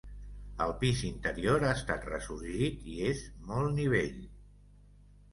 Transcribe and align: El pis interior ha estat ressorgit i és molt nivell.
El 0.63 0.71
pis 0.83 1.01
interior 1.09 1.65
ha 1.67 1.73
estat 1.79 2.07
ressorgit 2.11 2.87
i 2.93 2.97
és 3.09 3.21
molt 3.51 3.77
nivell. 3.81 4.17